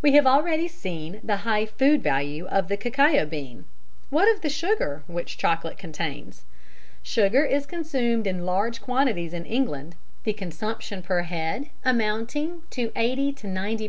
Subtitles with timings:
[0.00, 3.66] We have already seen the high food value of the cacao bean:
[4.08, 6.44] what of the sugar which chocolate contains?
[7.02, 13.36] Sugar is consumed in large quantities in England, the consumption per head amounting to 80
[13.42, 13.88] 90 lbs.